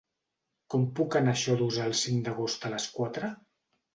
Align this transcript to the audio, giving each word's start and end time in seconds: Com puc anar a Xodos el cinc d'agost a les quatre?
Com 0.73 0.85
puc 0.99 1.17
anar 1.19 1.35
a 1.35 1.39
Xodos 1.41 1.77
el 1.85 1.93
cinc 2.01 2.25
d'agost 2.29 2.65
a 2.69 2.75
les 2.77 2.87
quatre? 2.97 3.33